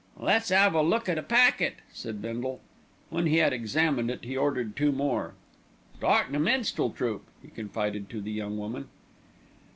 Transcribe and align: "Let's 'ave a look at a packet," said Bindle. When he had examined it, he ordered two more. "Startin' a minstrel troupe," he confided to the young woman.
"Let's 0.17 0.51
'ave 0.51 0.75
a 0.75 0.81
look 0.81 1.07
at 1.09 1.19
a 1.19 1.21
packet," 1.21 1.75
said 1.93 2.23
Bindle. 2.23 2.59
When 3.11 3.27
he 3.27 3.37
had 3.37 3.53
examined 3.53 4.09
it, 4.09 4.23
he 4.23 4.35
ordered 4.35 4.75
two 4.75 4.91
more. 4.91 5.35
"Startin' 5.99 6.33
a 6.33 6.39
minstrel 6.39 6.89
troupe," 6.89 7.27
he 7.39 7.49
confided 7.49 8.09
to 8.09 8.19
the 8.19 8.31
young 8.31 8.57
woman. 8.57 8.87